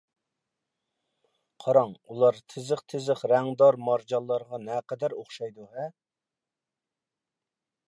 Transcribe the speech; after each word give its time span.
قاراڭ، 1.65 1.93
ئۇلار 2.13 2.39
تىزىق-تىزىق 2.53 3.21
رەڭدار 3.33 3.79
مارجانلارغا 3.89 4.63
نەقەدەر 4.65 5.17
ئوخشايدۇ-ھە! 5.21 5.89